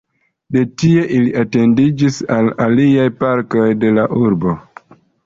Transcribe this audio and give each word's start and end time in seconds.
De 0.55 0.61
tie, 0.83 1.01
Ili 1.17 1.27
etendiĝis 1.41 2.17
al 2.37 2.49
aliaj 2.67 3.05
parkoj 3.21 3.67
de 3.85 3.93
la 3.99 4.07
urbo. 4.23 4.57